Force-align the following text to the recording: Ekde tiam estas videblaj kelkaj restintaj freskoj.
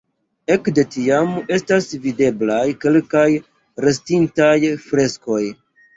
Ekde 0.53 0.85
tiam 0.93 1.35
estas 1.57 1.85
videblaj 2.07 2.63
kelkaj 2.85 3.29
restintaj 3.87 4.53
freskoj. 4.87 5.43